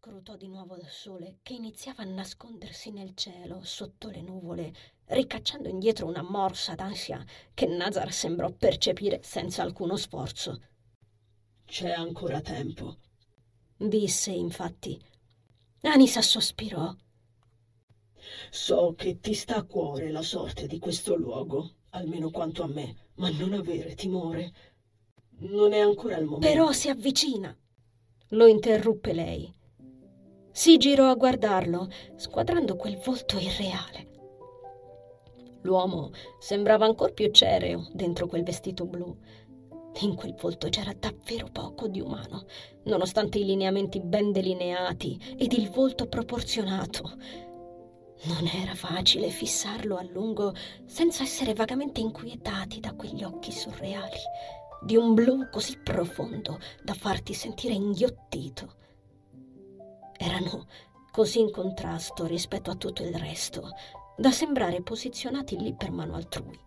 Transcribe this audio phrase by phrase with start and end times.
[0.00, 4.72] Scrutò di nuovo il sole che iniziava a nascondersi nel cielo sotto le nuvole,
[5.06, 7.20] ricacciando indietro una morsa d'ansia
[7.52, 10.62] che Nazar sembrò percepire senza alcuno sforzo.
[11.64, 12.98] C'è ancora tempo,
[13.76, 15.04] disse infatti.
[15.80, 16.94] Anisa sospirò.
[18.50, 23.08] So che ti sta a cuore la sorte di questo luogo, almeno quanto a me,
[23.16, 24.52] ma non avere timore.
[25.38, 26.46] Non è ancora il momento.
[26.46, 27.52] Però si avvicina.
[28.28, 29.56] Lo interruppe lei.
[30.50, 34.06] Si girò a guardarlo, squadrando quel volto irreale.
[35.62, 39.16] L'uomo sembrava ancor più cereo dentro quel vestito blu.
[40.00, 42.44] In quel volto c'era davvero poco di umano,
[42.84, 47.16] nonostante i lineamenti ben delineati ed il volto proporzionato.
[48.24, 50.52] Non era facile fissarlo a lungo
[50.86, 54.18] senza essere vagamente inquietati da quegli occhi surreali,
[54.80, 58.74] di un blu così profondo da farti sentire inghiottito.
[60.18, 60.66] Erano
[61.10, 63.70] così in contrasto rispetto a tutto il resto,
[64.16, 66.58] da sembrare posizionati lì per mano altrui.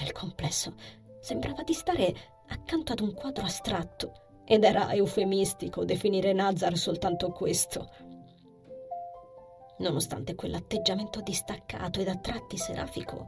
[0.00, 0.74] Nel complesso
[1.20, 2.14] sembrava di stare
[2.48, 7.90] accanto ad un quadro astratto ed era eufemistico definire Nazar soltanto questo.
[9.78, 13.26] Nonostante quell'atteggiamento distaccato ed a tratti serafico,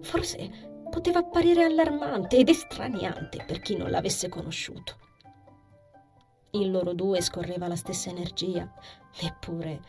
[0.00, 0.48] forse
[0.90, 4.96] poteva apparire allarmante ed estraniante per chi non l'avesse conosciuto.
[6.52, 8.72] In loro due scorreva la stessa energia,
[9.20, 9.80] eppure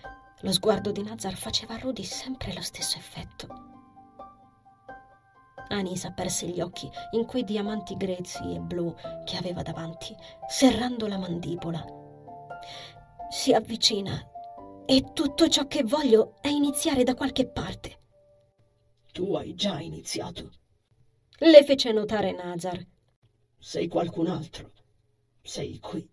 [0.42, 3.48] lo sguardo di Nazar faceva a Rudy sempre lo stesso effetto.
[5.70, 10.16] Anisa perse gli occhi in quei diamanti grezzi e blu che aveva davanti,
[10.48, 11.84] serrando la mandibola.
[13.30, 14.22] Si avvicina
[14.86, 18.00] e tutto ciò che voglio è iniziare da qualche parte.
[19.12, 20.52] Tu hai già iniziato.
[21.38, 22.86] Le fece notare Nazar.
[23.58, 24.72] Sei qualcun altro.
[25.42, 26.08] Sei qui.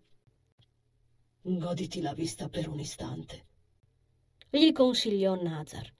[1.57, 3.47] Goditi la vista per un istante
[4.51, 5.93] gli consigliò Nazar.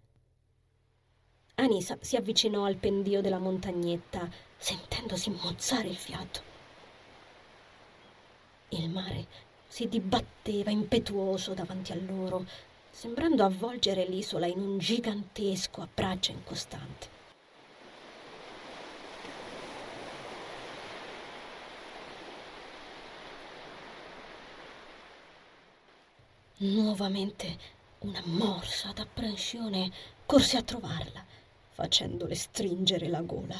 [1.55, 4.27] Anisa si avvicinò al pendio della montagnetta,
[4.57, 6.41] sentendosi mozzare il fiato.
[8.69, 9.27] Il mare
[9.67, 12.47] si dibatteva impetuoso davanti a loro,
[12.89, 17.18] sembrando avvolgere l'isola in un gigantesco abbraccio incostante.
[26.61, 27.57] Nuovamente
[27.99, 29.89] una morsa d'apprensione
[30.25, 31.23] corse a trovarla,
[31.69, 33.55] facendole stringere la gola.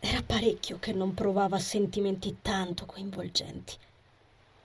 [0.00, 3.76] Era parecchio che non provava sentimenti tanto coinvolgenti.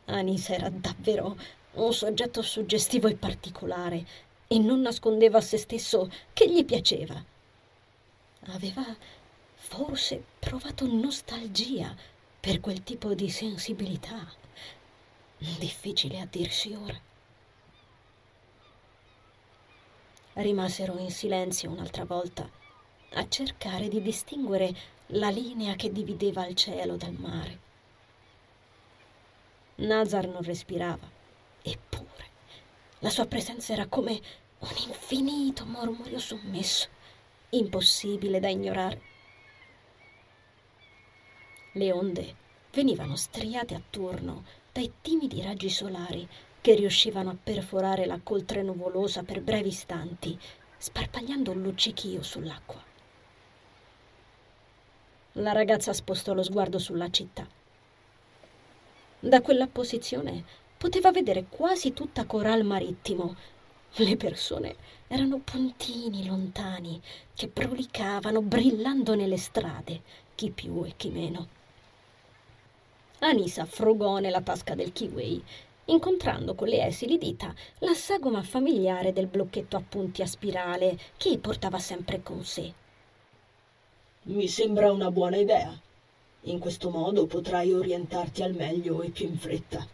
[0.05, 1.38] Anis era davvero
[1.73, 4.07] un soggetto suggestivo e particolare
[4.47, 7.23] e non nascondeva a se stesso che gli piaceva.
[8.47, 8.83] Aveva
[9.53, 11.95] forse provato nostalgia
[12.39, 14.27] per quel tipo di sensibilità.
[15.38, 17.00] Difficile a dirsi ora.
[20.35, 22.50] rimasero in silenzio un'altra volta,
[23.13, 24.73] a cercare di distinguere
[25.07, 27.59] la linea che divideva il cielo dal mare.
[29.75, 31.09] Nazar non respirava,
[31.62, 32.29] eppure
[33.00, 34.19] la sua presenza era come
[34.59, 36.88] un infinito mormorio sommesso,
[37.50, 39.02] impossibile da ignorare.
[41.73, 42.35] Le onde
[42.72, 46.27] venivano striate a turno dai timidi raggi solari
[46.59, 50.37] che riuscivano a perforare la coltre nuvolosa per brevi istanti,
[50.77, 52.83] sparpagliando un luccichio sull'acqua.
[55.33, 57.47] La ragazza spostò lo sguardo sulla città.
[59.17, 60.43] Da quella posizione
[60.77, 63.33] poteva vedere quasi tutta Coral Marittimo.
[63.95, 64.75] Le persone
[65.07, 67.01] erano puntini lontani
[67.33, 70.01] che prolicavano brillando nelle strade,
[70.35, 71.63] chi più e chi meno.
[73.27, 75.43] Anisa frugò nella tasca del kiwi
[75.85, 81.39] incontrando con le esili dita la sagoma familiare del blocchetto a punti a spirale che
[81.39, 82.71] portava sempre con sé.
[84.23, 85.75] Mi sembra una buona idea.
[86.41, 89.87] In questo modo potrai orientarti al meglio e più in fretta.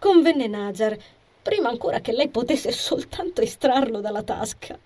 [0.00, 0.98] Convenne Nazar,
[1.40, 4.76] prima ancora che lei potesse soltanto estrarlo dalla tasca.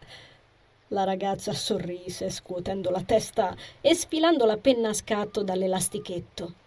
[0.88, 6.62] La ragazza sorrise, scuotendo la testa e sfilando la penna a scatto dall'elastichetto.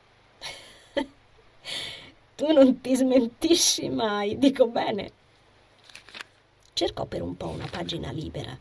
[2.37, 5.11] Tu non ti smentisci mai, dico bene.
[6.71, 8.55] Cercò per un po' una pagina libera,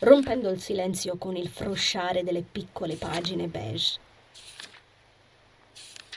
[0.00, 4.00] rompendo il silenzio con il frusciare delle piccole pagine beige.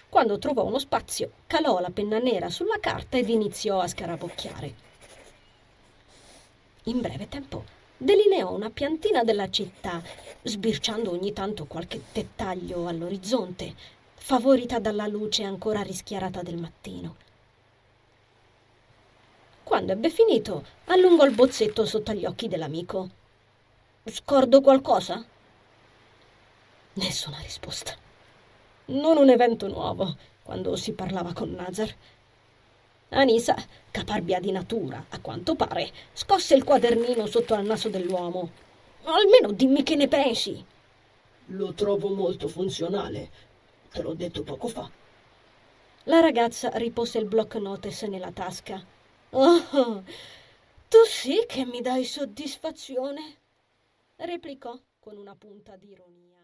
[0.09, 4.73] Quando trovò uno spazio, calò la penna nera sulla carta ed iniziò a scarabocchiare.
[6.85, 7.63] In breve tempo
[7.95, 10.01] delineò una piantina della città,
[10.41, 17.15] sbirciando ogni tanto qualche dettaglio all'orizzonte, favorita dalla luce ancora rischiarata del mattino.
[19.63, 23.09] Quando ebbe finito, allungò il bozzetto sotto gli occhi dell'amico.
[24.05, 25.21] Scordo qualcosa?
[26.93, 27.93] Nessuna risposta.
[28.85, 31.93] Non un evento nuovo quando si parlava con Nazar.
[33.09, 33.57] Anisa,
[33.91, 38.49] caparbia di natura, a quanto pare, scosse il quadernino sotto al naso dell'uomo.
[39.03, 40.65] Almeno dimmi che ne pensi.
[41.47, 43.51] Lo trovo molto funzionale.
[43.93, 44.89] Te l'ho detto poco fa.
[46.05, 48.83] La ragazza ripose il block notes nella tasca.
[49.29, 50.03] Oh,
[50.89, 53.37] tu sì che mi dai soddisfazione,
[54.15, 56.42] replicò con una punta di ironia.